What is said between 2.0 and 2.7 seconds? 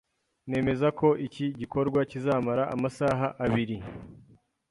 kizamara